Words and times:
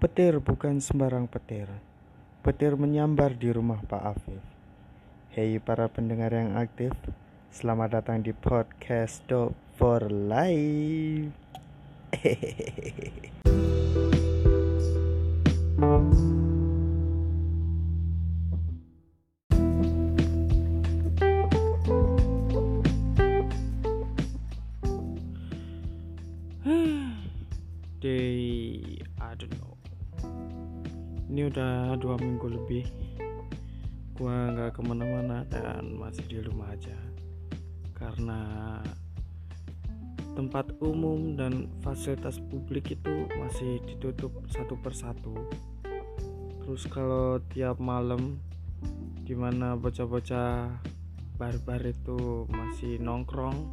Petir 0.00 0.40
bukan 0.40 0.80
sembarang 0.80 1.28
petir. 1.28 1.68
Petir 2.40 2.72
menyambar 2.72 3.36
di 3.36 3.52
rumah 3.52 3.84
Pak 3.84 4.16
Afif. 4.16 4.40
Hei 5.36 5.60
para 5.60 5.92
pendengar 5.92 6.32
yang 6.32 6.56
aktif, 6.56 6.96
selamat 7.52 8.00
datang 8.00 8.24
di 8.24 8.32
podcast 8.32 9.20
Dog 9.28 9.52
for 9.76 10.08
Life. 10.08 11.36
Day, 12.16 13.28
udah 32.40 32.56
dua 32.56 32.56
minggu 32.56 32.56
lebih 32.56 32.84
gua 34.16 34.52
nggak 34.52 34.70
ke 34.76 34.80
mana-mana 34.84 35.44
dan 35.48 35.96
masih 35.96 36.24
di 36.28 36.38
rumah 36.40 36.72
aja. 36.72 36.96
Karena 37.96 38.40
tempat 40.36 40.72
umum 40.80 41.36
dan 41.36 41.68
fasilitas 41.84 42.40
publik 42.40 42.96
itu 42.96 43.28
masih 43.36 43.80
ditutup 43.84 44.32
satu 44.48 44.76
persatu. 44.80 45.36
Terus 46.64 46.84
kalau 46.88 47.40
tiap 47.52 47.80
malam 47.80 48.40
di 49.24 49.36
mana 49.36 49.76
bocah-bocah 49.76 50.80
barbar 51.36 51.80
itu 51.84 52.44
masih 52.48 53.00
nongkrong 53.00 53.68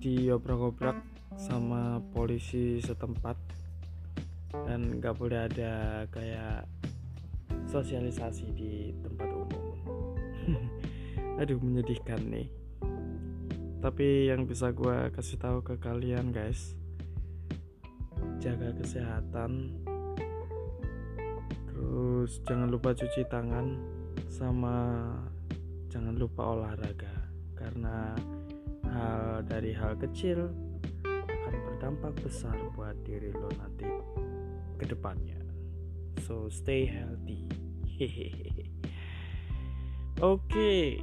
diobrak-obrak 0.00 0.96
sama 1.36 2.00
polisi 2.12 2.80
setempat. 2.80 3.36
Dan 4.68 5.00
nggak 5.00 5.16
boleh 5.16 5.48
ada 5.48 6.04
kayak 6.12 6.81
sosialisasi 7.72 8.46
di 8.52 8.92
tempat 9.00 9.28
umum 9.32 9.66
aduh 11.40 11.56
menyedihkan 11.56 12.20
nih 12.28 12.52
tapi 13.80 14.28
yang 14.28 14.44
bisa 14.44 14.70
gue 14.70 15.08
kasih 15.16 15.40
tahu 15.40 15.64
ke 15.64 15.80
kalian 15.80 16.30
guys 16.30 16.76
jaga 18.38 18.76
kesehatan 18.76 19.72
terus 21.72 22.44
jangan 22.44 22.68
lupa 22.68 22.92
cuci 22.92 23.24
tangan 23.26 23.80
sama 24.28 25.08
jangan 25.88 26.14
lupa 26.14 26.52
olahraga 26.52 27.32
karena 27.56 28.12
hal 28.92 29.40
dari 29.48 29.72
hal 29.72 29.96
kecil 29.96 30.52
akan 31.04 31.54
berdampak 31.68 32.12
besar 32.20 32.54
buat 32.76 32.94
diri 33.02 33.32
lo 33.32 33.48
nanti 33.56 33.88
ke 34.76 34.84
depannya. 34.90 35.38
So 36.26 36.50
stay 36.50 36.86
healthy. 36.86 37.61
Oke. 40.22 41.02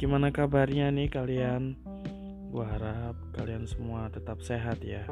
Gimana 0.00 0.32
kabarnya 0.32 0.88
nih 0.92 1.08
kalian? 1.12 1.76
Gua 2.50 2.66
harap 2.66 3.16
kalian 3.36 3.68
semua 3.68 4.10
tetap 4.10 4.42
sehat 4.42 4.82
ya. 4.82 5.06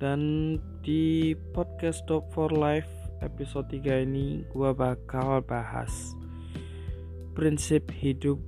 Dan 0.00 0.56
di 0.80 1.36
podcast 1.52 2.04
Top 2.08 2.32
for 2.32 2.52
Life 2.52 2.88
episode 3.20 3.68
3 3.68 4.08
ini 4.08 4.48
gua 4.52 4.72
bakal 4.72 5.44
bahas 5.44 6.16
prinsip 7.36 7.88
hidup 7.92 8.40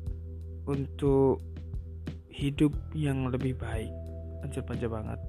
untuk 0.67 1.41
hidup 2.33 2.73
yang 2.97 3.29
lebih 3.29 3.55
baik 3.57 3.93
anjir 4.43 4.65
panjang 4.65 4.91
banget 4.91 5.21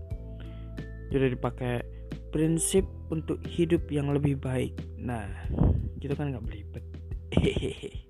jadi 1.12 1.36
dipakai 1.38 1.86
prinsip 2.34 2.90
untuk 3.14 3.38
hidup 3.46 3.86
yang 3.94 4.10
lebih 4.10 4.42
baik. 4.42 4.74
Nah 4.98 5.30
gitu 6.02 6.18
kan 6.18 6.34
nggak 6.34 6.42
belibet. 6.42 6.84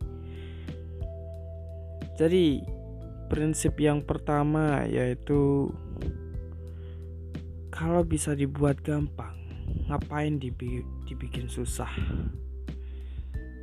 Jadi 2.20 2.64
prinsip 3.28 3.76
yang 3.84 4.00
pertama 4.00 4.88
yaitu 4.88 5.68
kalau 7.74 8.06
bisa 8.08 8.32
dibuat 8.32 8.80
gampang 8.80 9.36
ngapain 9.92 10.40
dibi 10.40 10.88
dibikin 11.04 11.52
susah? 11.52 11.92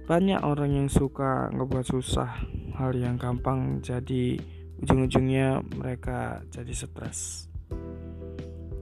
Banyak 0.04 0.42
orang 0.42 0.74
yang 0.76 0.88
suka 0.90 1.48
ngebuat 1.54 1.86
susah 1.86 2.30
hal 2.76 2.92
yang 2.98 3.16
gampang 3.16 3.78
jadi 3.78 4.36
ujung-ujungnya 4.82 5.62
mereka 5.78 6.42
jadi 6.50 6.72
stres. 6.74 7.46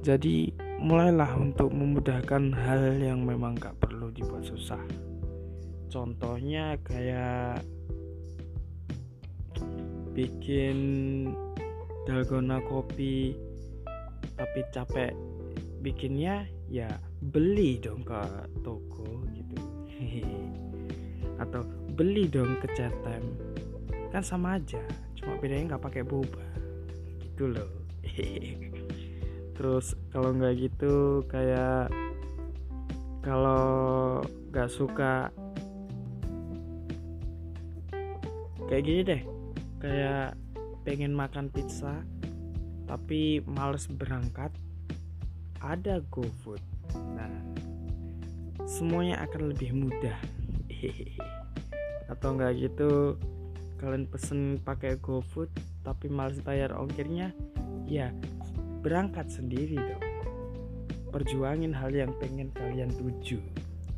Jadi 0.00 0.67
mulailah 0.78 1.34
untuk 1.34 1.74
memudahkan 1.74 2.54
hal 2.54 3.02
yang 3.02 3.26
memang 3.26 3.58
gak 3.58 3.74
perlu 3.82 4.14
dibuat 4.14 4.46
susah. 4.46 4.80
Contohnya 5.90 6.78
kayak 6.86 7.66
bikin 10.14 10.78
dalgona 12.06 12.62
kopi 12.66 13.34
tapi 14.34 14.60
capek 14.70 15.14
bikinnya 15.82 16.46
ya 16.70 16.90
beli 17.34 17.82
dong 17.82 18.06
ke 18.06 18.22
toko 18.62 19.26
gitu. 19.34 19.58
Atau 21.42 21.66
beli 21.98 22.30
dong 22.30 22.58
ke 22.62 22.70
Cetem 22.78 23.22
kan 24.08 24.24
sama 24.24 24.56
aja 24.56 24.80
cuma 25.18 25.36
bedanya 25.36 25.74
nggak 25.74 25.84
pakai 25.90 26.02
boba. 26.06 26.46
Gitu 27.18 27.50
loh 27.50 27.70
terus 29.58 29.98
kalau 30.14 30.30
nggak 30.30 30.54
gitu 30.70 31.26
kayak 31.26 31.90
kalau 33.26 34.22
nggak 34.54 34.70
suka 34.70 35.34
kayak 38.70 38.82
gini 38.86 39.00
deh. 39.02 39.22
Kayak 39.82 40.38
pengen 40.86 41.10
makan 41.10 41.50
pizza 41.50 42.06
tapi 42.86 43.42
males 43.44 43.90
berangkat 43.90 44.54
ada 45.58 46.00
GoFood. 46.06 46.62
Nah 46.94 47.34
semuanya 48.62 49.26
akan 49.26 49.50
lebih 49.50 49.74
mudah. 49.74 50.14
Atau 52.14 52.38
enggak 52.38 52.62
gitu 52.62 53.18
kalian 53.82 54.06
pesen 54.06 54.62
pakai 54.62 55.02
GoFood 55.02 55.50
tapi 55.82 56.06
males 56.06 56.38
bayar 56.42 56.74
ongkirnya 56.74 57.34
ya 57.86 58.10
berangkat 58.88 59.28
sendiri 59.28 59.76
dong. 59.76 60.04
Perjuangin 61.12 61.76
hal 61.76 61.92
yang 61.92 62.16
pengen 62.16 62.48
kalian 62.56 62.88
tuju. 62.96 63.36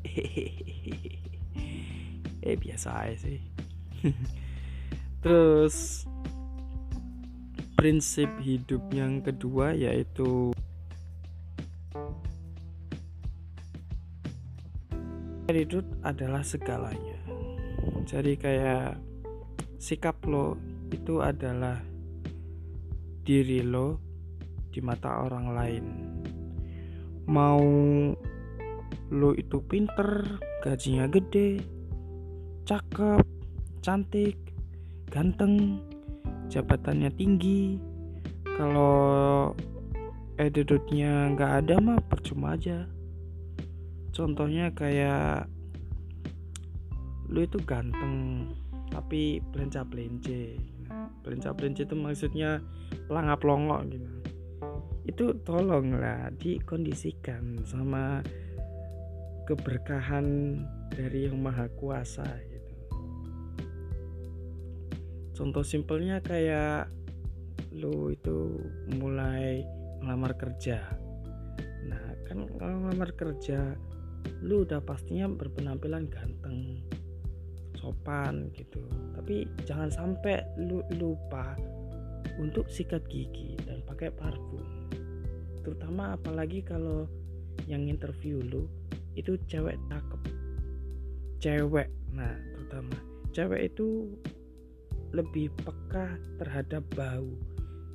Eh 2.40 2.56
biasa 2.56 3.04
aja 3.04 3.28
sih. 3.28 3.36
Terus 5.22 6.08
prinsip 7.76 8.32
hidup 8.40 8.80
yang 8.96 9.20
kedua 9.20 9.76
yaitu 9.76 10.48
attitude 15.44 15.84
adalah 16.00 16.40
segalanya. 16.40 17.20
Jadi 18.08 18.40
kayak 18.40 18.96
sikap 19.76 20.16
lo 20.24 20.56
itu 20.88 21.20
adalah 21.20 21.76
diri 23.20 23.60
lo 23.60 24.09
di 24.70 24.80
mata 24.82 25.26
orang 25.26 25.46
lain. 25.54 25.84
Mau 27.26 27.62
lo 29.10 29.30
itu 29.34 29.58
pinter 29.66 30.38
gajinya 30.62 31.10
gede 31.10 31.58
cakep 32.62 33.26
cantik 33.82 34.38
ganteng 35.10 35.82
jabatannya 36.46 37.10
tinggi. 37.14 37.78
Kalau 38.46 39.50
attitude-nya 40.38 41.34
nggak 41.34 41.52
ada 41.66 41.74
mah 41.82 41.98
percuma 42.06 42.54
aja. 42.54 42.86
Contohnya 44.14 44.70
kayak 44.70 45.50
lu 47.30 47.46
itu 47.46 47.62
ganteng 47.62 48.46
tapi 48.90 49.38
pelenca 49.54 49.86
pelence 49.86 50.58
pelenca 51.22 51.54
pelence 51.54 51.86
itu 51.86 51.94
maksudnya 51.94 52.58
pelangap 53.06 53.38
pelongok 53.38 53.86
gitu 53.86 54.19
itu 55.08 55.32
tolonglah 55.46 56.28
dikondisikan 56.36 57.64
sama 57.64 58.20
keberkahan 59.48 60.60
dari 60.92 61.26
yang 61.26 61.40
maha 61.40 61.66
kuasa 61.80 62.26
gitu. 62.46 62.74
Contoh 65.34 65.64
simpelnya 65.64 66.20
kayak 66.20 66.92
lu 67.72 68.12
itu 68.12 68.60
mulai 68.98 69.64
ngelamar 70.04 70.36
kerja. 70.36 70.84
Nah 71.88 72.04
kan 72.28 72.44
kalau 72.60 72.76
ngelamar 72.86 73.10
kerja 73.16 73.74
lu 74.44 74.68
udah 74.68 74.84
pastinya 74.84 75.32
berpenampilan 75.32 76.06
ganteng 76.12 76.84
sopan 77.80 78.52
gitu. 78.52 78.84
Tapi 79.16 79.48
jangan 79.64 79.88
sampai 79.88 80.44
lu 80.60 80.84
lupa 81.00 81.56
untuk 82.38 82.70
sikat 82.70 83.02
gigi 83.10 83.58
dan 83.66 83.82
pakai 83.88 84.12
parfum. 84.14 84.62
Terutama 85.64 86.14
apalagi 86.14 86.62
kalau 86.62 87.08
yang 87.66 87.90
interview 87.90 88.38
lu 88.40 88.68
itu 89.18 89.34
cewek 89.50 89.76
cakep. 89.90 90.20
Cewek 91.42 91.88
nah 92.14 92.36
terutama. 92.54 92.96
Cewek 93.34 93.74
itu 93.74 94.14
lebih 95.10 95.50
peka 95.66 96.14
terhadap 96.38 96.86
bau. 96.94 97.30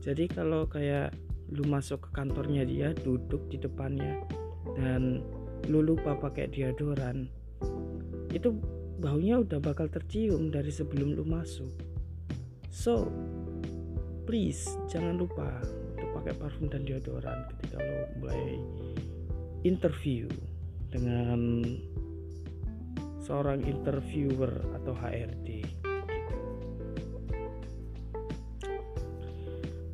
Jadi 0.04 0.28
kalau 0.28 0.68
kayak 0.68 1.16
lu 1.54 1.64
masuk 1.66 2.02
ke 2.02 2.10
kantornya 2.12 2.66
dia 2.66 2.92
duduk 2.92 3.46
di 3.54 3.62
depannya 3.62 4.26
dan 4.74 5.22
lu 5.70 5.82
lupa 5.82 6.18
pakai 6.18 6.50
deodoran 6.50 7.30
itu 8.34 8.52
baunya 9.00 9.40
udah 9.40 9.62
bakal 9.64 9.88
tercium 9.88 10.52
dari 10.52 10.74
sebelum 10.74 11.16
lu 11.16 11.24
masuk. 11.24 11.72
So 12.68 13.08
please 14.26 14.66
jangan 14.90 15.22
lupa 15.22 15.62
untuk 15.94 16.10
pakai 16.22 16.34
parfum 16.42 16.66
dan 16.68 16.82
deodoran 16.82 17.46
ketika 17.56 17.78
lo 17.78 18.00
mulai 18.20 18.58
interview 19.62 20.26
dengan 20.90 21.62
seorang 23.22 23.62
interviewer 23.66 24.50
atau 24.82 24.94
HRD 24.98 25.66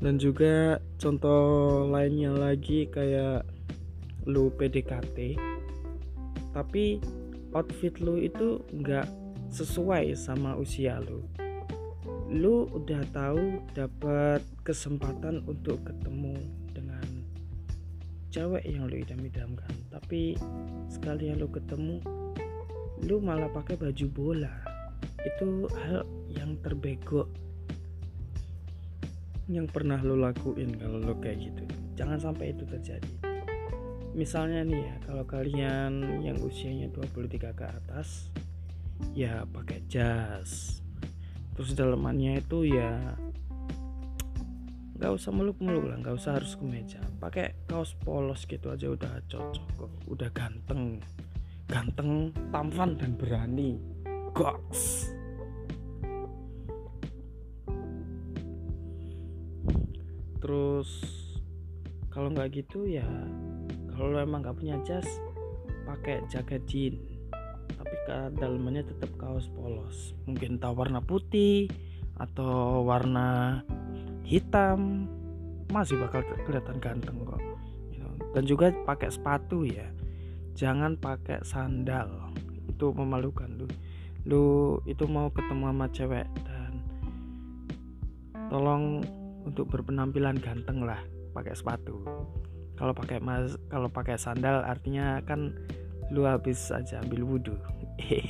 dan 0.01 0.17
juga 0.17 0.81
contoh 0.97 1.85
lainnya 1.87 2.33
lagi 2.33 2.89
kayak 2.89 3.45
lu 4.25 4.49
PDKT 4.55 5.35
tapi 6.51 6.99
outfit 7.51 7.95
lu 7.99 8.19
itu 8.19 8.63
nggak 8.71 9.07
sesuai 9.51 10.15
sama 10.15 10.55
usia 10.55 10.99
lu 11.03 11.23
lu 12.31 12.63
udah 12.71 13.03
tahu 13.11 13.59
dapat 13.75 14.39
kesempatan 14.63 15.43
untuk 15.43 15.83
ketemu 15.83 16.39
dengan 16.71 17.03
cewek 18.31 18.63
yang 18.63 18.87
lu 18.87 19.03
idam-idamkan. 19.03 19.75
Tapi 19.91 20.39
sekalian 20.87 21.43
lu 21.43 21.51
ketemu 21.51 21.99
lu 23.03 23.19
malah 23.19 23.51
pakai 23.51 23.75
baju 23.75 24.07
bola. 24.07 24.55
Itu 25.27 25.67
hal 25.75 26.07
yang 26.31 26.55
terbego 26.63 27.27
yang 29.51 29.67
pernah 29.67 29.99
lo 29.99 30.15
lakuin 30.15 30.71
kalau 30.79 31.03
lo 31.03 31.19
kayak 31.19 31.51
gitu. 31.51 31.67
Jangan 31.99 32.31
sampai 32.31 32.55
itu 32.55 32.63
terjadi. 32.63 33.11
Misalnya 34.15 34.63
nih 34.63 34.79
ya 34.87 34.95
kalau 35.03 35.27
kalian 35.27 36.23
yang 36.23 36.39
usianya 36.39 36.87
23 36.95 37.51
ke 37.51 37.65
atas 37.67 38.31
ya 39.11 39.43
pakai 39.43 39.83
jas 39.91 40.80
terus 41.57 41.75
dalamannya 41.75 42.39
itu 42.39 42.67
ya 42.67 43.17
nggak 45.01 45.17
usah 45.17 45.33
meluk-meluk 45.33 45.89
lah 45.89 45.97
nggak 45.97 46.13
usah 46.13 46.37
harus 46.37 46.53
kemeja 46.53 47.01
pakai 47.17 47.65
kaos 47.65 47.97
polos 48.05 48.45
gitu 48.45 48.69
aja 48.69 48.85
udah 48.85 49.25
cocok 49.25 49.65
kok 49.73 49.91
udah 50.05 50.29
ganteng. 50.29 51.01
Ganteng 51.71 52.35
tampan 52.51 52.99
dan 52.99 53.15
berani. 53.15 53.79
Goks. 54.35 55.07
Terus 60.43 60.89
kalau 62.11 62.27
nggak 62.35 62.59
gitu 62.59 62.85
ya 62.85 63.07
kalau 63.95 64.19
emang 64.19 64.43
nggak 64.43 64.57
punya 64.59 64.77
jas 64.83 65.07
pakai 65.87 66.21
jaket 66.27 66.61
jean 66.67 66.95
tapi 67.91 68.39
dalamnya 68.39 68.87
tetap 68.87 69.11
kaos 69.19 69.51
polos. 69.51 70.15
Mungkin 70.23 70.63
tahu 70.63 70.79
warna 70.79 71.03
putih 71.03 71.67
atau 72.15 72.87
warna 72.87 73.59
hitam 74.23 75.11
masih 75.67 75.99
bakal 75.99 76.23
kelihatan 76.47 76.79
ganteng 76.79 77.19
kok 77.27 77.41
dan 78.31 78.43
juga 78.47 78.71
pakai 78.87 79.11
sepatu 79.11 79.67
ya. 79.67 79.87
Jangan 80.55 80.95
pakai 80.99 81.43
sandal. 81.43 82.31
Itu 82.67 82.95
memalukan 82.95 83.47
lu. 83.59 83.67
Lu 84.27 84.45
itu 84.87 85.07
mau 85.07 85.31
ketemu 85.31 85.65
sama 85.71 85.87
cewek 85.91 86.27
dan 86.47 86.71
tolong 88.47 89.03
untuk 89.43 89.67
berpenampilan 89.71 90.39
ganteng 90.39 90.83
lah 90.83 90.99
pakai 91.35 91.55
sepatu. 91.55 92.03
Kalau 92.79 92.95
pakai 92.95 93.19
mas 93.21 93.59
kalau 93.67 93.91
pakai 93.91 94.15
sandal 94.15 94.63
artinya 94.63 95.21
kan 95.27 95.53
lu 96.11 96.27
habis 96.27 96.71
aja 96.75 96.99
ambil 97.03 97.23
wudhu 97.23 97.55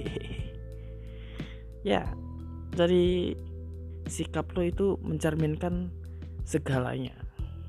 ya 1.87 2.05
jadi 2.71 3.35
sikap 4.07 4.55
lo 4.55 4.63
itu 4.63 4.87
mencerminkan 5.03 5.91
segalanya. 6.47 7.15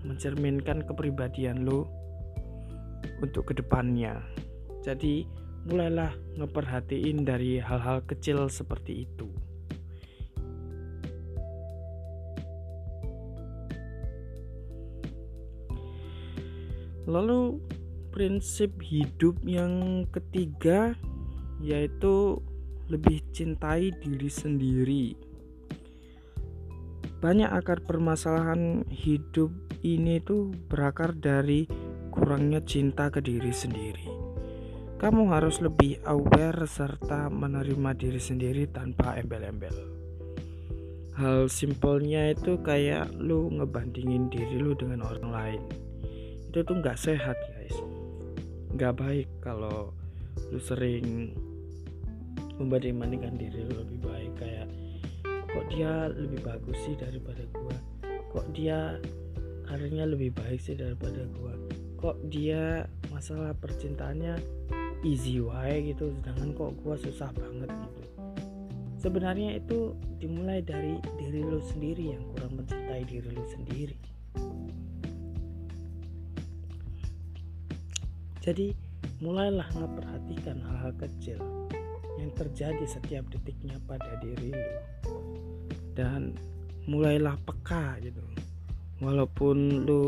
Mencerminkan 0.07 0.87
kepribadian 0.87 1.67
lo 1.67 1.91
untuk 3.23 3.51
ke 3.51 3.59
depannya. 3.59 4.23
Jadi 4.83 5.27
mulailah 5.67 6.11
ngeperhatiin 6.39 7.23
dari 7.23 7.63
hal-hal 7.63 8.03
kecil 8.07 8.51
seperti 8.51 9.07
itu. 9.07 9.31
Lalu 17.07 17.59
prinsip 18.15 18.79
hidup 18.79 19.35
yang 19.43 20.07
ketiga 20.15 20.95
yaitu 21.63 22.43
lebih 22.91 23.23
cintai 23.31 23.95
diri 24.03 24.27
sendiri. 24.27 25.15
Banyak 27.23 27.55
akar 27.55 27.87
permasalahan 27.87 28.83
hidup 28.91 29.55
ini 29.87 30.19
tuh 30.19 30.51
berakar 30.67 31.15
dari 31.15 31.71
kurangnya 32.11 32.59
cinta 32.67 33.09
ke 33.09 33.23
diri 33.23 33.55
sendiri. 33.55 34.11
Kamu 34.99 35.31
harus 35.31 35.63
lebih 35.63 36.03
aware 36.05 36.67
serta 36.67 37.31
menerima 37.31 37.91
diri 37.95 38.19
sendiri 38.19 38.67
tanpa 38.71 39.15
embel-embel. 39.19 39.75
Hal 41.15 41.47
simpelnya 41.47 42.35
itu 42.35 42.59
kayak 42.59 43.15
lu 43.15 43.49
ngebandingin 43.55 44.27
diri 44.27 44.59
lu 44.59 44.75
dengan 44.75 45.07
orang 45.07 45.31
lain 45.31 45.63
itu 46.53 46.61
tuh 46.69 46.85
nggak 46.85 47.01
sehat 47.01 47.33
guys 47.33 47.77
nggak 48.77 48.93
baik 49.01 49.29
kalau 49.41 49.89
lu 50.53 50.61
sering 50.61 51.33
membanding-bandingkan 52.61 53.39
diri 53.39 53.65
lu 53.65 53.85
lebih 53.85 53.99
baik. 54.05 54.33
Kayak 54.37 54.69
kok 55.53 55.65
dia 55.73 56.09
lebih 56.13 56.41
bagus 56.45 56.79
sih 56.85 56.97
daripada 56.97 57.45
gua? 57.53 57.77
Kok 58.33 58.47
dia 58.57 58.97
karirnya 59.69 60.05
lebih 60.09 60.33
baik 60.33 60.61
sih 60.61 60.77
daripada 60.77 61.25
gua? 61.37 61.55
Kok 62.01 62.29
dia 62.33 62.89
masalah 63.13 63.55
percintaannya 63.57 64.41
easy 65.07 65.39
way 65.39 65.93
gitu 65.93 66.11
sedangkan 66.21 66.51
kok 66.57 66.73
gua 66.83 66.97
susah 66.99 67.31
banget 67.37 67.69
gitu? 67.69 68.03
Sebenarnya 69.03 69.59
itu 69.59 69.99
dimulai 70.23 70.63
dari 70.63 70.95
diri 71.19 71.43
lu 71.43 71.59
sendiri 71.59 72.15
yang 72.15 72.23
kurang 72.33 72.55
mencintai 72.55 73.03
diri 73.03 73.29
lu 73.35 73.45
sendiri. 73.51 73.99
Jadi 78.43 78.75
mulailah 79.23 79.71
memperhatikan 79.79 80.59
hal-hal 80.67 80.95
kecil 80.99 81.62
terjadi 82.35 82.85
setiap 82.89 83.29
detiknya 83.29 83.77
pada 83.85 84.19
diri 84.21 84.53
lu. 84.53 84.73
Dan 85.93 86.37
mulailah 86.89 87.37
peka 87.45 88.01
gitu. 88.01 88.23
Walaupun 89.03 89.87
lu 89.87 90.05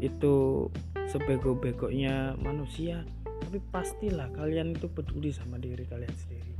itu 0.00 0.68
sebego-begonya 1.10 2.38
manusia 2.40 3.04
tapi 3.40 3.58
pastilah 3.72 4.30
kalian 4.36 4.76
itu 4.78 4.86
peduli 4.86 5.34
sama 5.34 5.58
diri 5.58 5.82
kalian 5.88 6.14
sendiri. 6.14 6.54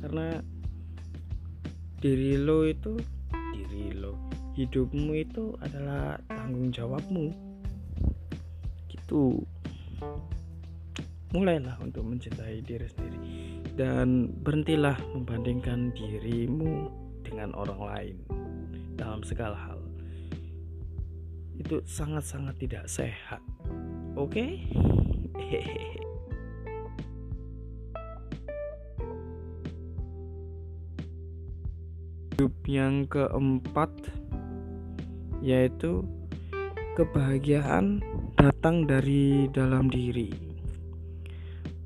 Karena 0.00 0.40
diri 2.00 2.40
lo 2.40 2.64
itu 2.64 2.96
diri 3.52 3.92
lo 3.92 4.16
hidupmu 4.56 5.12
itu 5.20 5.52
adalah 5.60 6.16
tanggung 6.28 6.72
jawabmu. 6.72 7.28
Gitu 8.88 9.44
mulailah 11.30 11.78
untuk 11.82 12.02
mencintai 12.06 12.62
diri 12.62 12.86
sendiri. 12.90 13.18
Dan 13.74 14.30
berhentilah 14.42 14.98
membandingkan 15.14 15.94
dirimu 15.94 16.90
dengan 17.22 17.54
orang 17.54 17.80
lain 17.80 18.16
dalam 18.98 19.22
segala 19.22 19.56
hal. 19.56 19.80
Itu 21.56 21.84
sangat-sangat 21.86 22.56
tidak 22.58 22.84
sehat. 22.90 23.42
Oke? 24.18 24.58
Okay? 25.50 26.00
yang 32.70 33.04
keempat 33.10 33.90
yaitu 35.42 36.06
kebahagiaan 36.94 37.98
datang 38.38 38.86
dari 38.86 39.50
dalam 39.50 39.90
diri 39.90 40.49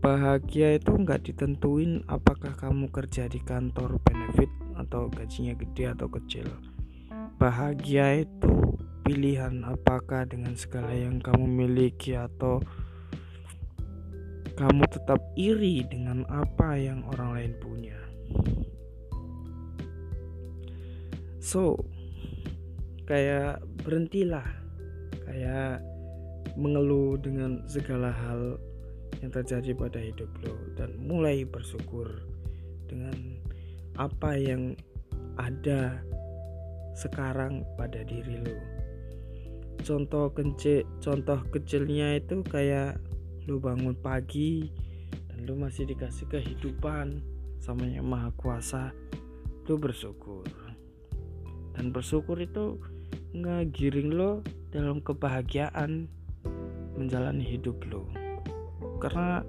bahagia 0.04 0.76
itu 0.76 0.92
nggak 0.92 1.24
ditentuin 1.24 2.04
apakah 2.12 2.52
kamu 2.52 2.92
kerja 2.92 3.24
di 3.24 3.40
kantor 3.40 3.96
benefit 4.04 4.52
atau 4.76 5.08
gajinya 5.08 5.56
gede 5.56 5.96
atau 5.96 6.12
kecil 6.12 6.44
bahagia 7.40 8.28
itu 8.28 8.76
pilihan 9.04 9.64
apakah 9.64 10.24
dengan 10.24 10.56
segala 10.56 10.92
yang 10.92 11.20
kamu 11.20 11.44
miliki 11.44 12.16
atau 12.16 12.60
kamu 14.54 14.86
tetap 14.86 15.20
iri 15.34 15.82
dengan 15.84 16.22
apa 16.30 16.78
yang 16.78 17.02
orang 17.10 17.30
lain 17.34 17.52
punya. 17.58 17.98
So, 21.42 21.76
kayak 23.04 23.60
berhentilah, 23.82 24.46
kayak 25.26 25.82
mengeluh 26.54 27.18
dengan 27.18 27.66
segala 27.66 28.14
hal 28.14 28.62
yang 29.24 29.32
terjadi 29.32 29.72
pada 29.72 29.96
hidup 29.96 30.28
lo 30.44 30.52
dan 30.76 30.92
mulai 31.00 31.48
bersyukur 31.48 32.28
dengan 32.84 33.40
apa 33.96 34.36
yang 34.36 34.76
ada 35.40 36.04
sekarang 36.92 37.64
pada 37.80 38.04
diri 38.04 38.36
lo. 38.44 38.56
Contoh 39.80 40.28
kecil, 40.36 40.84
contoh 41.00 41.40
kecilnya 41.48 42.20
itu 42.20 42.44
kayak 42.44 43.00
lu 43.48 43.56
bangun 43.56 43.96
pagi 43.96 44.68
dan 45.32 45.48
lu 45.48 45.56
masih 45.56 45.88
dikasih 45.88 46.28
kehidupan 46.28 47.24
sama 47.64 47.88
yang 47.88 48.04
maha 48.04 48.28
kuasa 48.36 48.92
lu 49.64 49.80
bersyukur 49.80 50.44
dan 51.72 51.88
bersyukur 51.88 52.36
itu 52.36 52.76
ngegiring 53.32 54.12
lo 54.12 54.44
dalam 54.68 55.00
kebahagiaan 55.00 56.08
menjalani 56.96 57.44
hidup 57.44 57.80
lo 57.88 58.23
karena 59.04 59.44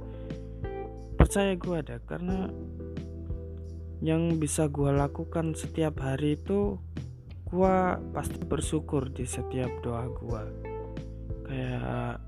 percaya 1.16 1.56
gue 1.56 1.76
ada 1.80 2.04
karena 2.04 2.52
yang 4.04 4.36
bisa 4.36 4.68
gue 4.68 4.92
lakukan 4.92 5.56
setiap 5.56 6.04
hari 6.04 6.36
itu 6.36 6.76
gue 7.48 7.76
pasti 8.12 8.36
bersyukur 8.44 9.08
di 9.16 9.24
setiap 9.24 9.72
doa 9.80 10.12
gue 10.12 10.44
kayak 11.48 12.20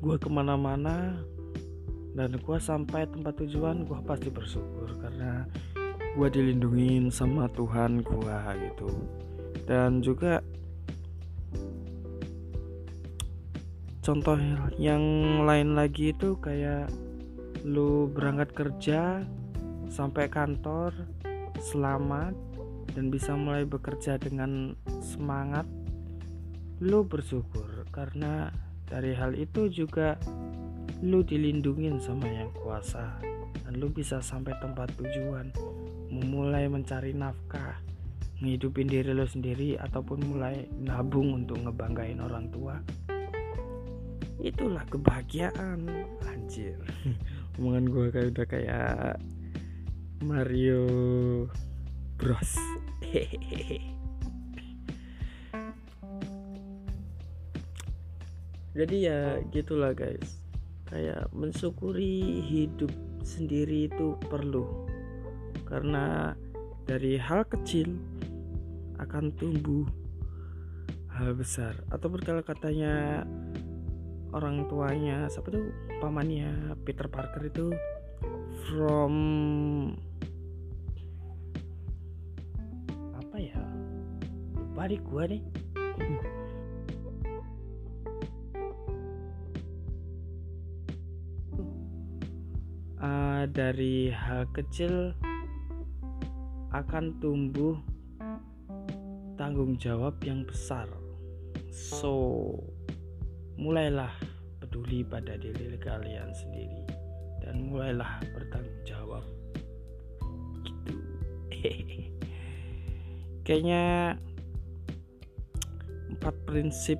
gue 0.00 0.16
ke 0.16 0.28
mana-mana 0.32 1.20
dan 2.16 2.32
gue 2.40 2.58
sampai 2.58 3.04
tempat 3.04 3.36
tujuan 3.44 3.84
gue 3.84 4.00
pasti 4.08 4.32
bersyukur 4.32 4.96
karena 4.96 5.44
gue 6.16 6.28
dilindungin 6.32 7.12
sama 7.12 7.46
Tuhan 7.54 8.02
gue 8.02 8.36
gitu. 8.66 8.88
Dan 9.70 10.02
juga 10.02 10.42
contoh 14.10 14.34
yang 14.74 15.06
lain 15.46 15.78
lagi 15.78 16.10
itu 16.10 16.34
kayak 16.42 16.90
lu 17.62 18.10
berangkat 18.10 18.50
kerja 18.50 19.22
sampai 19.86 20.26
kantor 20.26 20.90
selamat 21.62 22.34
dan 22.90 23.06
bisa 23.06 23.38
mulai 23.38 23.62
bekerja 23.62 24.18
dengan 24.18 24.74
semangat 24.98 25.62
lu 26.82 27.06
bersyukur. 27.06 27.86
Karena 27.94 28.50
dari 28.90 29.14
hal 29.14 29.38
itu 29.38 29.70
juga 29.70 30.18
lu 31.06 31.22
dilindungin 31.22 32.02
sama 32.02 32.26
yang 32.26 32.50
kuasa 32.50 33.14
dan 33.62 33.78
lu 33.78 33.94
bisa 33.94 34.18
sampai 34.18 34.58
tempat 34.58 34.90
tujuan 34.98 35.54
memulai 36.10 36.66
mencari 36.66 37.14
nafkah 37.14 37.78
ngehidupin 38.42 38.90
diri 38.90 39.14
lu 39.14 39.22
sendiri 39.22 39.78
ataupun 39.78 40.34
mulai 40.34 40.66
nabung 40.82 41.30
untuk 41.46 41.62
ngebanggain 41.62 42.18
orang 42.18 42.50
tua 42.50 42.82
itulah 44.40 44.84
kebahagiaan 44.88 45.88
anjir. 46.24 46.76
Omongan 47.60 47.84
gue 47.92 48.06
kayak 48.12 48.28
udah 48.36 48.46
kayak 48.48 49.20
Mario 50.24 50.84
Bros. 52.20 52.52
Jadi 58.70 58.96
ya 59.02 59.40
gitulah 59.50 59.92
guys. 59.92 60.40
Kayak 60.86 61.30
mensyukuri 61.34 62.42
hidup 62.44 62.90
sendiri 63.24 63.88
itu 63.90 64.16
perlu. 64.30 64.86
Karena 65.66 66.34
dari 66.86 67.14
hal 67.18 67.46
kecil 67.46 67.98
akan 69.00 69.32
tumbuh 69.36 69.86
hal 71.12 71.36
besar. 71.36 71.76
Ataupun 71.92 72.20
kalau 72.24 72.40
katanya 72.40 73.24
orang 74.30 74.66
tuanya 74.70 75.26
siapa 75.26 75.50
tuh 75.50 75.74
pamannya 75.98 76.76
Peter 76.86 77.10
Parker 77.10 77.42
itu 77.46 77.74
from 78.68 79.14
apa 83.18 83.36
ya 83.38 83.62
lupa 84.54 84.82
deh 84.86 85.00
gua 85.02 85.24
nih 85.26 85.42
uh, 93.02 93.44
dari 93.58 94.14
hal 94.14 94.46
kecil 94.54 95.14
akan 96.70 97.18
tumbuh 97.18 97.74
tanggung 99.34 99.74
jawab 99.80 100.20
yang 100.20 100.46
besar. 100.46 100.86
So, 101.72 102.52
mulailah 103.60 104.08
peduli 104.56 105.04
pada 105.04 105.36
diri 105.36 105.76
kalian 105.76 106.32
sendiri 106.32 106.88
dan 107.44 107.68
mulailah 107.68 108.24
bertanggung 108.32 108.80
jawab. 108.88 109.24
Gitu. 110.64 110.96
Kayaknya 113.44 114.16
empat 116.16 116.34
prinsip 116.48 116.96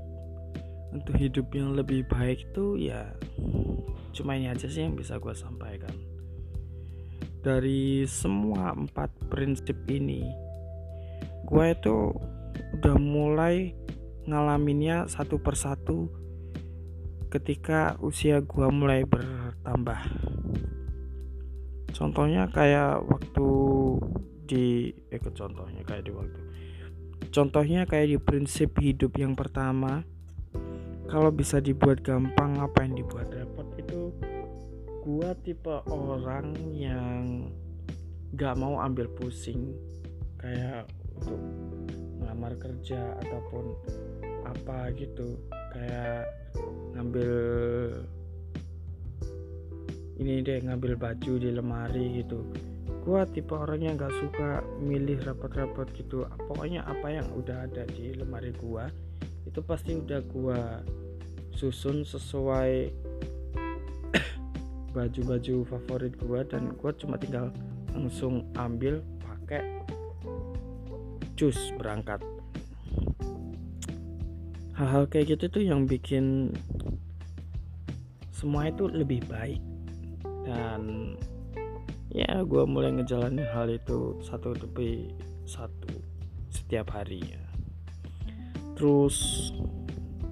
untuk 0.90 1.16
hidup 1.16 1.48
yang 1.54 1.72
lebih 1.78 2.04
baik 2.10 2.50
itu 2.50 2.76
ya 2.90 3.14
cuma 4.10 4.34
ini 4.34 4.50
aja 4.50 4.66
sih 4.66 4.82
yang 4.82 4.98
bisa 4.98 5.22
gue 5.22 5.34
sampaikan 5.34 5.94
dari 7.40 8.04
semua 8.10 8.74
empat 8.74 9.08
prinsip 9.30 9.78
ini 9.86 10.26
gue 11.46 11.66
itu 11.72 12.10
udah 12.80 12.96
mulai 12.98 13.72
ngalaminnya 14.26 15.06
satu 15.06 15.38
persatu 15.38 16.10
ketika 17.30 17.94
usia 18.02 18.42
gue 18.42 18.68
mulai 18.74 19.06
bertambah. 19.06 20.02
Contohnya 21.94 22.50
kayak 22.50 23.06
waktu 23.06 23.48
di 24.50 24.90
eh 25.14 25.22
contohnya 25.22 25.86
kayak 25.86 26.10
di 26.10 26.12
waktu. 26.12 26.40
Contohnya 27.30 27.86
kayak 27.86 28.08
di 28.10 28.18
prinsip 28.18 28.74
hidup 28.82 29.14
yang 29.14 29.38
pertama 29.38 30.02
kalau 31.06 31.30
bisa 31.30 31.62
dibuat 31.62 32.02
gampang 32.02 32.58
apa 32.58 32.82
yang 32.82 32.98
dibuat 32.98 33.30
repot 33.30 33.66
itu 33.78 34.10
gua 35.06 35.34
tipe 35.42 35.74
orang 35.90 36.54
yang 36.74 37.50
gak 38.34 38.58
mau 38.58 38.82
ambil 38.82 39.06
pusing. 39.14 39.70
Kayak 40.42 40.90
untuk 41.14 41.38
ngelamar 42.18 42.58
kerja 42.58 43.14
ataupun 43.22 43.76
apa 44.46 44.90
gitu 44.98 45.36
kayak 45.70 46.26
ngambil 46.94 47.32
ini 50.20 50.44
deh 50.44 50.60
ngambil 50.60 51.00
baju 51.00 51.32
di 51.40 51.50
lemari 51.50 52.20
gitu. 52.20 52.44
Gua 53.00 53.24
tipe 53.24 53.56
orang 53.56 53.80
yang 53.80 53.94
gak 53.96 54.12
suka 54.20 54.60
milih 54.76 55.24
rapat-rapat 55.24 55.88
gitu. 55.96 56.28
Pokoknya 56.44 56.84
apa 56.84 57.08
yang 57.08 57.26
udah 57.32 57.64
ada 57.64 57.88
di 57.88 58.12
lemari 58.12 58.52
gua 58.60 58.92
itu 59.48 59.64
pasti 59.64 59.96
udah 59.96 60.20
gua 60.28 60.84
susun 61.60 62.04
sesuai 62.06 62.92
baju-baju 64.94 65.56
favorit 65.68 66.14
gue 66.16 66.40
dan 66.48 66.72
gue 66.72 66.90
cuma 66.96 67.20
tinggal 67.20 67.52
langsung 67.92 68.46
ambil 68.56 69.04
pakai 69.20 69.62
cus 71.36 71.58
berangkat 71.76 72.22
hal-hal 74.80 75.04
kayak 75.12 75.36
gitu 75.36 75.60
tuh 75.60 75.60
yang 75.60 75.84
bikin 75.84 76.56
semua 78.32 78.72
itu 78.72 78.88
lebih 78.88 79.20
baik. 79.28 79.60
Dan 80.48 81.12
ya 82.08 82.40
gue 82.40 82.64
mulai 82.64 82.88
ngejalanin 82.96 83.44
hal 83.52 83.68
itu 83.68 84.16
satu 84.24 84.56
demi 84.56 85.12
satu 85.44 86.00
setiap 86.48 86.96
harinya. 86.96 87.44
Terus 88.72 89.52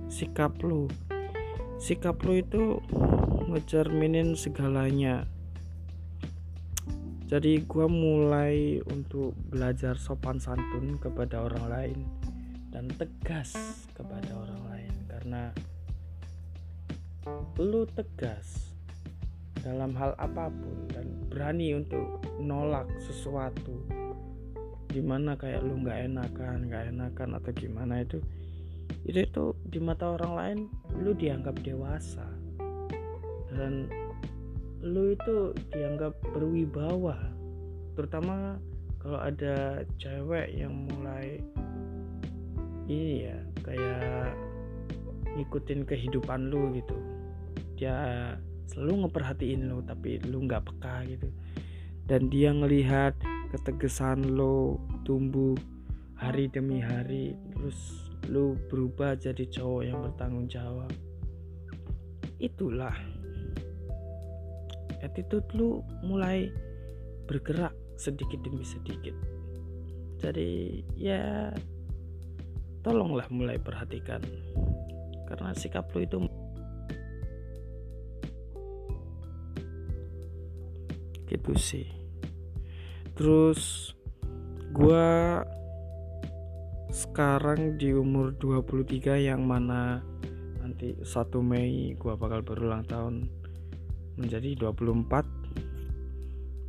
sikap 0.09 0.57
lu. 0.65 0.89
Sikap 1.77 2.25
lo 2.25 2.33
itu 2.33 2.81
ngecerminin 3.53 4.33
segalanya. 4.33 5.29
Jadi 7.29 7.69
gue 7.69 7.85
mulai 7.85 8.81
untuk 8.89 9.37
belajar 9.53 10.01
sopan 10.01 10.41
santun 10.41 10.97
kepada 10.97 11.45
orang 11.45 11.65
lain 11.69 12.18
dan 12.73 12.89
tegas 12.97 13.57
kepada 13.97 14.31
orang 14.35 14.63
lain. 14.69 14.95
Karena 15.09 15.43
lu 17.61 17.85
tegas 17.93 18.73
dalam 19.61 19.93
hal 19.99 20.15
apa 20.17 20.49
pun 20.49 20.89
dan 20.89 21.07
berani 21.29 21.75
untuk 21.77 22.23
nolak 22.41 22.87
sesuatu 23.03 23.85
di 24.89 25.05
mana 25.05 25.37
kayak 25.37 25.61
lu 25.61 25.85
nggak 25.85 26.09
enakan 26.09 26.71
nggak 26.71 26.89
enakan 26.95 27.37
atau 27.37 27.51
gimana 27.53 28.01
itu 28.01 28.23
itu 29.05 29.21
itu 29.21 29.45
di 29.69 29.77
mata 29.83 30.17
orang 30.17 30.33
lain 30.33 30.59
lu 31.05 31.13
dianggap 31.13 31.61
dewasa. 31.61 32.25
Dan 33.49 33.89
lu 34.81 35.13
itu 35.13 35.53
dianggap 35.75 36.15
berwibawa 36.33 37.19
terutama 37.99 38.63
kalau 39.03 39.19
ada 39.19 39.83
cewek 39.99 40.55
yang 40.55 40.87
mulai 40.87 41.43
ini 42.89 43.29
ya 43.29 43.37
kayak 43.63 44.33
ngikutin 45.37 45.85
kehidupan 45.85 46.49
lu 46.49 46.73
gitu. 46.75 46.97
Dia 47.77 48.35
selalu 48.67 49.07
ngeperhatiin 49.07 49.69
lu 49.69 49.85
tapi 49.85 50.19
lu 50.25 50.49
nggak 50.49 50.65
peka 50.67 51.05
gitu. 51.07 51.29
Dan 52.09 52.33
dia 52.33 52.51
ngelihat 52.57 53.15
ketegasan 53.53 54.35
lo 54.35 54.81
tumbuh 55.05 55.55
hari 56.17 56.49
demi 56.49 56.81
hari 56.81 57.37
terus 57.55 58.09
lu 58.27 58.57
berubah 58.73 59.15
jadi 59.15 59.45
cowok 59.47 59.83
yang 59.85 59.99
bertanggung 60.03 60.49
jawab. 60.49 60.91
Itulah 62.41 62.97
attitude 65.05 65.47
lu 65.55 65.85
mulai 66.03 66.51
bergerak 67.29 67.77
sedikit 68.01 68.41
demi 68.43 68.65
sedikit. 68.65 69.15
Jadi 70.19 70.83
ya 70.99 71.55
tolonglah 72.83 73.27
mulai 73.31 73.59
perhatikan 73.61 74.23
karena 75.29 75.53
sikap 75.53 75.91
lu 75.93 76.01
itu 76.03 76.19
gitu 81.29 81.53
sih. 81.59 81.87
Terus 83.13 83.93
gua 84.73 85.45
sekarang 86.89 87.77
di 87.77 87.93
umur 87.93 88.33
23 88.41 89.21
yang 89.21 89.45
mana 89.45 90.01
nanti 90.65 90.97
1 90.97 91.05
Mei 91.45 91.93
gua 92.01 92.17
bakal 92.17 92.41
berulang 92.41 92.87
tahun 92.89 93.29
menjadi 94.17 94.57
24 94.67 95.39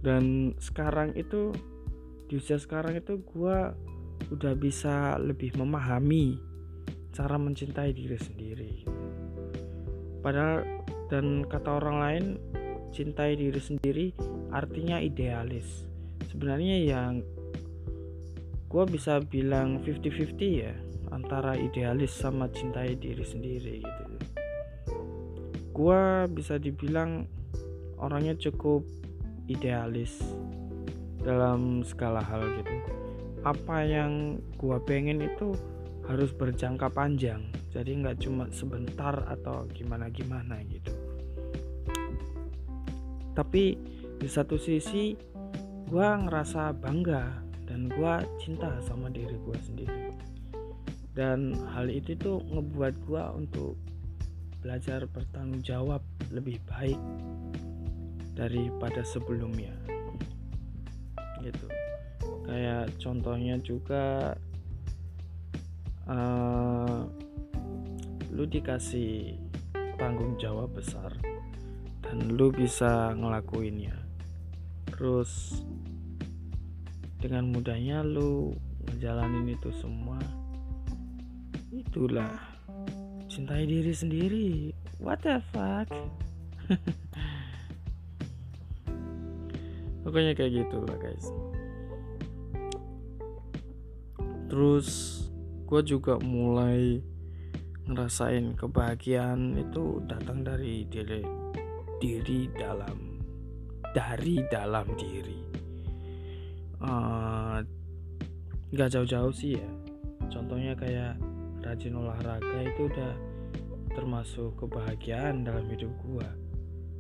dan 0.05 0.55
sekarang 0.59 1.11
itu 1.15 1.51
di 2.29 2.37
usia 2.37 2.61
sekarang 2.61 2.95
itu 2.95 3.19
gue 3.19 3.57
udah 4.29 4.53
bisa 4.53 5.17
lebih 5.17 5.57
memahami 5.57 6.37
cara 7.13 7.35
mencintai 7.35 7.91
diri 7.91 8.17
sendiri. 8.17 8.73
Padahal 10.21 10.61
dan 11.09 11.41
kata 11.49 11.81
orang 11.81 11.97
lain 11.97 12.25
cintai 12.93 13.33
diri 13.33 13.57
sendiri 13.57 14.13
artinya 14.53 15.01
idealis. 15.01 15.89
Sebenarnya 16.29 16.77
yang 16.85 17.25
gue 18.69 18.83
bisa 18.85 19.17
bilang 19.25 19.81
50-50 19.81 20.61
ya 20.61 20.73
antara 21.09 21.57
idealis 21.57 22.13
sama 22.13 22.45
cintai 22.53 22.93
diri 22.93 23.25
sendiri 23.25 23.81
gitu. 23.81 24.05
Gue 25.73 26.29
bisa 26.29 26.61
dibilang 26.61 27.25
orangnya 27.97 28.37
cukup 28.37 28.85
idealis 29.49 30.21
dalam 31.25 31.81
segala 31.81 32.21
hal 32.21 32.45
gitu 32.61 32.98
apa 33.47 33.87
yang 33.87 34.39
gua 34.59 34.83
pengen 34.83 35.23
itu 35.23 35.55
harus 36.09 36.33
berjangka 36.33 36.89
panjang. 36.89 37.45
Jadi 37.69 38.01
nggak 38.01 38.17
cuma 38.25 38.49
sebentar 38.49 39.13
atau 39.29 39.69
gimana 39.69 40.09
gimana 40.09 40.57
gitu. 40.65 40.91
Tapi 43.37 43.77
di 44.19 44.27
satu 44.27 44.57
sisi 44.59 45.15
gua 45.87 46.19
ngerasa 46.19 46.75
bangga 46.75 47.45
dan 47.69 47.87
gua 47.93 48.19
cinta 48.41 48.81
sama 48.83 49.07
diri 49.13 49.37
gua 49.45 49.55
sendiri. 49.61 50.11
Dan 51.13 51.55
hal 51.77 51.87
itu 51.87 52.17
tuh 52.17 52.41
ngebuat 52.41 52.95
gua 53.05 53.31
untuk 53.37 53.77
belajar 54.59 55.07
bertanggung 55.07 55.63
jawab 55.63 56.03
lebih 56.35 56.59
baik 56.67 56.99
daripada 58.35 59.05
sebelumnya. 59.07 59.71
Gitu 61.39 61.78
kayak 62.49 62.89
contohnya 62.97 63.61
juga 63.61 64.33
uh, 66.09 67.05
lu 68.33 68.43
dikasih 68.49 69.37
tanggung 70.01 70.33
jawab 70.41 70.73
besar 70.73 71.13
dan 72.01 72.33
lu 72.33 72.49
bisa 72.49 73.13
ngelakuinnya. 73.13 73.93
Terus 74.89 75.61
dengan 77.21 77.53
mudahnya 77.53 78.01
lu 78.01 78.57
ngejalanin 78.89 79.53
itu 79.53 79.69
semua 79.77 80.17
itulah. 81.69 82.33
Cintai 83.29 83.69
diri 83.69 83.93
sendiri. 83.93 84.73
What 84.97 85.21
the 85.21 85.37
fuck? 85.53 85.85
Pokoknya 90.01 90.33
kayak 90.33 90.65
gitu 90.65 90.81
lah 90.89 90.97
guys 90.97 91.29
terus 94.49 94.87
gue 95.69 95.81
juga 95.85 96.17
mulai 96.19 96.99
ngerasain 97.85 98.57
kebahagiaan 98.57 99.57
itu 99.57 100.01
datang 100.05 100.41
dari 100.41 100.85
diri 100.89 101.21
diri 102.01 102.49
dalam 102.57 103.21
dari 103.93 104.41
dalam 104.49 104.87
diri. 104.97 105.39
Uh, 106.79 107.61
jauh-jauh 108.73 109.33
sih 109.33 109.57
ya. 109.57 109.69
Contohnya 110.29 110.77
kayak 110.77 111.17
rajin 111.65 111.97
olahraga 111.97 112.59
itu 112.65 112.87
udah 112.87 113.13
termasuk 113.93 114.55
kebahagiaan 114.55 115.43
dalam 115.43 115.65
hidup 115.67 115.91
gue 116.05 116.29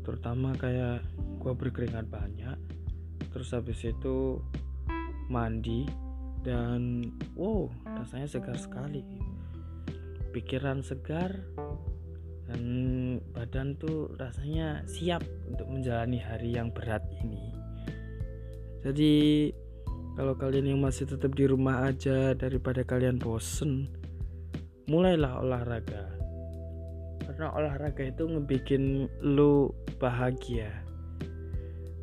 terutama 0.03 0.57
kayak 0.57 1.05
gue 1.37 1.53
berkeringat 1.53 2.09
banyak 2.09 2.57
terus 3.29 3.53
habis 3.53 3.77
itu 3.85 4.41
mandi 5.29 5.85
dan 6.43 7.11
wow 7.35 7.67
rasanya 7.85 8.27
segar 8.27 8.55
sekali. 8.55 9.03
Pikiran 10.29 10.85
segar 10.85 11.33
dan 12.49 12.61
badan 13.33 13.77
tuh 13.77 14.09
rasanya 14.17 14.81
siap 14.89 15.21
untuk 15.49 15.69
menjalani 15.69 16.17
hari 16.17 16.57
yang 16.57 16.73
berat 16.73 17.05
ini. 17.21 17.53
Jadi 18.81 19.49
kalau 20.17 20.33
kalian 20.35 20.75
yang 20.75 20.81
masih 20.81 21.05
tetap 21.05 21.35
di 21.37 21.45
rumah 21.45 21.87
aja 21.87 22.33
daripada 22.33 22.81
kalian 22.81 23.21
bosen 23.21 23.87
mulailah 24.89 25.45
olahraga. 25.45 26.09
Karena 27.23 27.53
olahraga 27.53 28.03
itu 28.09 28.25
ngebikin 28.25 29.05
lu 29.21 29.69
bahagia. 30.01 30.73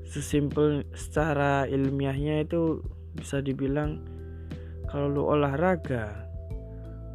Sesimpel 0.07 0.87
secara 0.94 1.66
ilmiahnya 1.66 2.46
itu 2.46 2.81
bisa 3.18 3.42
dibilang 3.42 4.15
kalau 4.87 5.11
lu 5.11 5.22
olahraga 5.27 6.27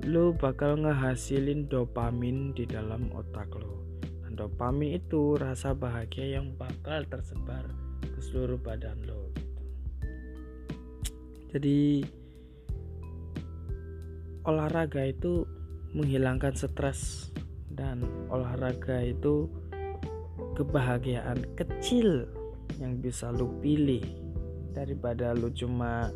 lu 0.03 0.33
bakal 0.33 0.75
ngehasilin 0.81 1.69
dopamin 1.69 2.51
di 2.57 2.65
dalam 2.65 3.13
otak 3.13 3.53
lo 3.53 3.85
dan 4.25 4.33
dopamin 4.33 4.97
itu 4.97 5.37
rasa 5.37 5.77
bahagia 5.77 6.41
yang 6.41 6.51
bakal 6.57 7.05
tersebar 7.05 7.69
ke 8.01 8.19
seluruh 8.19 8.57
badan 8.57 8.97
lo 9.05 9.29
gitu. 9.37 9.61
jadi 11.53 11.79
olahraga 14.41 15.05
itu 15.05 15.45
menghilangkan 15.93 16.57
stres 16.57 17.29
dan 17.69 18.01
olahraga 18.33 19.05
itu 19.05 19.47
kebahagiaan 20.57 21.45
kecil 21.55 22.25
yang 22.81 22.97
bisa 22.99 23.29
lu 23.29 23.53
pilih 23.61 24.01
daripada 24.73 25.35
lu 25.35 25.51
cuma 25.53 26.09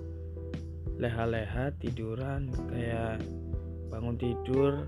leha-leha 0.95 1.75
tiduran 1.79 2.47
kayak 2.71 3.19
bangun 3.91 4.15
tidur 4.15 4.87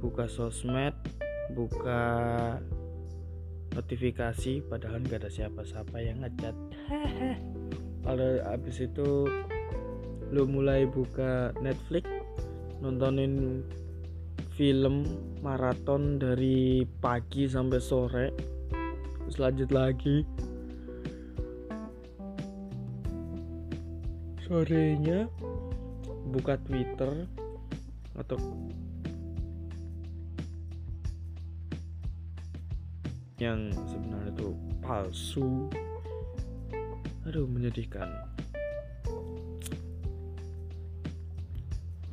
buka 0.00 0.24
sosmed 0.24 0.96
buka 1.52 2.02
notifikasi 3.76 4.64
padahal 4.66 5.04
nggak 5.04 5.26
ada 5.26 5.30
siapa-siapa 5.30 5.96
yang 6.02 6.24
ngechat. 6.24 6.56
Kalau 8.06 8.30
habis 8.48 8.80
itu 8.80 9.28
lu 10.30 10.42
mulai 10.46 10.86
buka 10.86 11.52
Netflix 11.58 12.06
nontonin 12.80 13.60
film 14.54 15.04
maraton 15.44 16.16
dari 16.16 16.86
pagi 17.02 17.50
sampai 17.50 17.80
sore 17.80 18.26
terus 19.24 19.36
lanjut 19.36 19.70
lagi 19.74 20.22
sorenya 24.50 25.30
buka 26.34 26.58
Twitter 26.66 27.22
atau 28.18 28.34
yang 33.38 33.70
sebenarnya 33.86 34.34
itu 34.34 34.50
palsu 34.82 35.70
aduh 37.30 37.46
menyedihkan. 37.46 38.10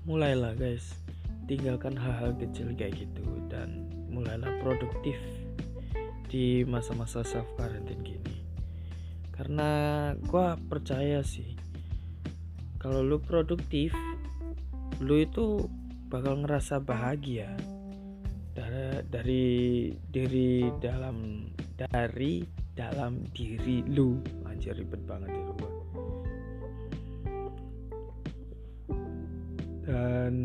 Mulailah 0.06 0.54
guys. 0.62 0.94
Tinggalkan 1.50 1.98
hal-hal 1.98 2.38
kecil 2.38 2.70
kayak 2.78 3.02
gitu 3.02 3.26
dan 3.50 3.90
mulailah 4.14 4.62
produktif 4.62 5.18
di 6.30 6.62
masa-masa 6.70 7.26
self 7.26 7.50
quarantine 7.58 8.06
gini. 8.06 8.46
Karena 9.34 10.14
gue 10.22 10.48
percaya 10.70 11.26
sih 11.26 11.57
kalau 12.88 13.04
lu 13.04 13.20
produktif 13.20 13.92
lu 15.04 15.20
itu 15.20 15.68
bakal 16.08 16.40
ngerasa 16.40 16.80
bahagia. 16.80 17.52
Dari, 18.56 19.04
dari 19.12 19.46
diri 20.08 20.72
dalam 20.80 21.52
dari 21.76 22.48
dalam 22.72 23.28
diri 23.36 23.84
lu. 23.92 24.24
Anjir 24.48 24.80
ribet 24.80 25.04
banget 25.04 25.36
itu 25.36 25.52
gua. 25.60 25.72
Dan 29.84 30.36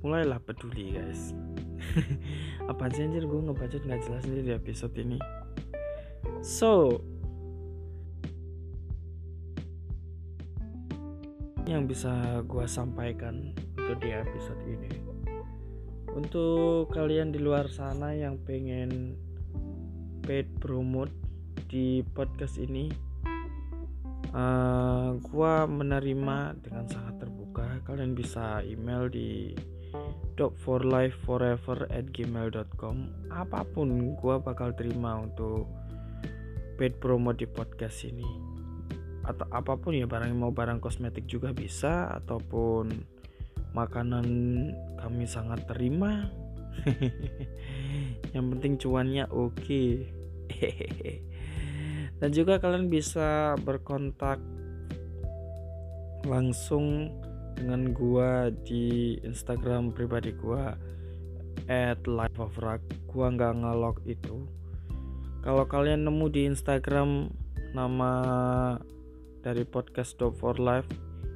mulailah 0.00 0.40
peduli 0.40 0.96
guys. 0.96 1.36
Apa 2.72 2.88
sih 2.88 3.04
anjir? 3.04 3.28
Gue 3.28 3.44
ngebaca 3.44 3.76
nggak 3.76 4.00
jelas 4.00 4.24
nih 4.24 4.48
di 4.48 4.52
episode 4.56 4.96
ini. 4.96 5.20
So 6.40 7.04
yang 11.72 11.88
bisa 11.88 12.44
gue 12.44 12.68
sampaikan 12.68 13.56
untuk 13.72 13.96
di 14.04 14.12
episode 14.12 14.62
ini. 14.68 14.92
Untuk 16.12 16.92
kalian 16.92 17.32
di 17.32 17.40
luar 17.40 17.72
sana 17.72 18.12
yang 18.12 18.36
pengen 18.44 19.16
paid 20.20 20.46
promote 20.60 21.10
di 21.72 22.04
podcast 22.12 22.60
ini 22.60 22.92
uh, 24.36 24.36
eh, 24.36 25.08
gue 25.16 25.54
menerima 25.72 26.60
dengan 26.60 26.84
sangat 26.92 27.24
terbuka. 27.24 27.80
Kalian 27.88 28.12
bisa 28.12 28.60
email 28.60 29.08
di 29.08 29.56
dog 30.36 30.52
for 30.60 30.84
life 30.84 31.16
at 31.92 32.06
gmail.com 32.12 32.96
apa 33.28 33.60
pun 33.72 34.16
gue 34.16 34.36
bakal 34.40 34.72
terima 34.72 35.20
untuk 35.20 35.68
paid 36.80 36.96
promo 36.96 37.36
di 37.36 37.44
podcast 37.44 38.08
ini 38.08 38.51
atau 39.22 39.46
apa 39.54 39.78
pun 39.78 39.94
ya 39.94 40.06
barang 40.10 40.34
mau 40.34 40.50
barang 40.50 40.82
kosmetik 40.82 41.30
juga 41.30 41.54
bisa 41.54 42.10
ataupun 42.22 42.90
makanan 43.72 44.26
kami 44.98 45.24
sangat 45.24 45.64
terima. 45.70 46.28
Yang 48.34 48.46
penting 48.56 48.72
cuannya 48.80 49.24
oke. 49.30 49.54
Okay. 49.56 50.08
dan 52.22 52.30
juga 52.30 52.62
kalian 52.62 52.86
bisa 52.86 53.58
berkontak 53.66 54.38
langsung 56.22 57.10
dengan 57.58 57.90
gua 57.90 58.54
di 58.62 59.18
Instagram 59.26 59.90
pribadi 59.90 60.30
gua 60.38 60.78
at 61.66 61.98
life 62.06 62.38
of 62.38 62.54
rock 62.62 62.78
gua 63.10 63.34
nggak 63.34 63.54
ngelog 63.58 63.98
itu. 64.06 64.46
Kalau 65.42 65.66
kalian 65.66 66.06
nemu 66.06 66.26
di 66.30 66.46
Instagram 66.46 67.34
nama 67.74 68.12
dari 69.42 69.66
podcast 69.66 70.14
Dog 70.16 70.38
for 70.38 70.56
Life 70.56 70.86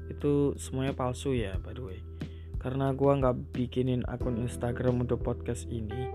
itu 0.07 0.55
semuanya 0.55 0.95
palsu 0.95 1.35
ya 1.35 1.59
by 1.59 1.75
the 1.75 1.83
way. 1.83 1.99
Karena 2.63 2.95
gua 2.95 3.19
nggak 3.19 3.53
bikinin 3.53 4.07
akun 4.07 4.39
Instagram 4.39 5.03
untuk 5.03 5.27
podcast 5.27 5.67
ini. 5.67 6.15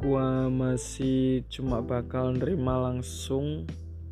Gua 0.00 0.48
masih 0.52 1.44
cuma 1.48 1.80
bakal 1.80 2.36
nerima 2.36 2.76
langsung 2.76 3.68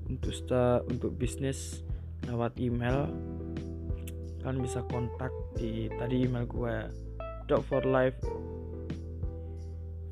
untuk 0.09 0.33
sta 0.33 0.81
untuk 0.89 1.15
bisnis 1.17 1.85
lewat 2.29 2.57
email. 2.57 3.09
Kalian 4.41 4.65
bisa 4.65 4.81
kontak 4.89 5.33
di 5.57 5.93
tadi 6.01 6.25
email 6.25 6.49
gua 6.49 6.89
dot 7.49 7.65
for 7.65 7.85
life 7.85 8.17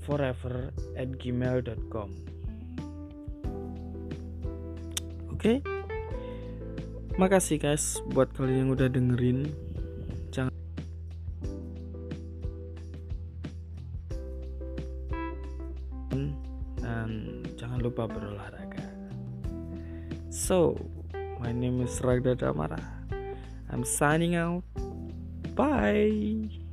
forever 0.07 0.71
at 0.95 1.11
gmail.com 1.19 2.37
oke? 5.37 5.43
okay? 5.43 5.76
Makasih 7.17 7.57
guys 7.57 8.01
buat 8.13 8.29
kalian 8.37 8.69
yang 8.69 8.71
udah 8.77 8.89
dengerin 8.93 9.49
lupa 17.87 18.11
berolahraga. 18.11 18.83
So, 20.27 20.75
my 21.39 21.55
name 21.55 21.87
is 21.87 22.03
Ragda 22.03 22.35
Damara. 22.35 22.83
I'm 23.71 23.87
signing 23.87 24.35
out. 24.35 24.67
Bye. 25.55 26.66